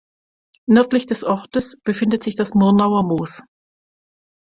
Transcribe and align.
Nördlich 0.65 1.05
des 1.05 1.23
Ortes 1.23 1.79
befindet 1.79 2.23
sich 2.23 2.35
das 2.35 2.55
Murnauer 2.55 3.03
Moos. 3.03 3.43